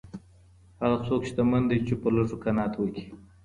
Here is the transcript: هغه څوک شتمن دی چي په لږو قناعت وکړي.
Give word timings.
هغه 0.81 0.97
څوک 1.05 1.21
شتمن 1.29 1.63
دی 1.69 1.77
چي 1.87 1.93
په 2.01 2.07
لږو 2.15 2.37
قناعت 2.43 2.73
وکړي. 2.77 3.03